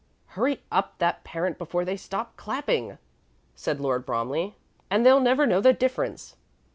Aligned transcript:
"Hurry 0.29 0.63
up 0.71 0.97
that 0.97 1.23
Parent 1.23 1.59
before 1.59 1.85
they 1.85 1.95
stop 1.95 2.35
clapping," 2.35 2.97
said 3.55 3.79
Lord 3.79 4.03
Bromley, 4.03 4.55
"and 4.89 5.05
they'll 5.05 5.19
never 5.19 5.45
know 5.45 5.61
the 5.61 5.73
difference." 5.73 6.37